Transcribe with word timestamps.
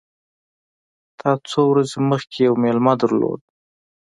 تا 1.19 1.29
څو 1.49 1.61
ورځي 1.71 1.99
مخکي 2.11 2.39
یو 2.47 2.53
مېلمه 2.63 2.93
درلود! 3.01 3.41